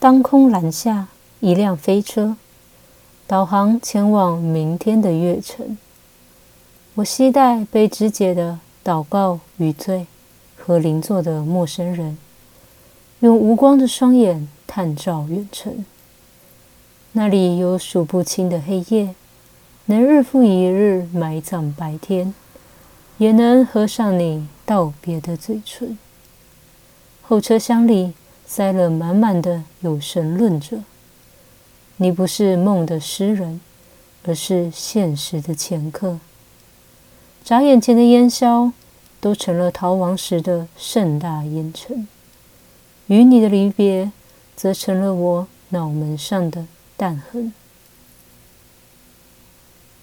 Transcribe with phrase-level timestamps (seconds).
[0.00, 1.08] 当空拦下
[1.40, 2.36] 一辆飞车，
[3.26, 5.76] 导航前往明天的月城。
[6.94, 10.06] 我期待被肢解的祷告与罪
[10.56, 12.16] 和邻座的陌生人，
[13.18, 15.84] 用无光的双眼探照远程。
[17.10, 19.16] 那里有数不清的黑夜，
[19.86, 22.32] 能日复一日埋葬白天，
[23.16, 25.98] 也能合上你道别的嘴唇。
[27.20, 28.12] 后车厢里。
[28.48, 30.78] 塞了满满的有神论者。
[31.98, 33.60] 你不是梦的诗人，
[34.24, 36.18] 而是现实的前客。
[37.44, 38.72] 眨眼间的烟消，
[39.20, 42.08] 都成了逃亡时的盛大烟尘。
[43.08, 44.10] 与你的离别，
[44.56, 46.64] 则成了我脑门上的
[46.96, 47.52] 弹痕。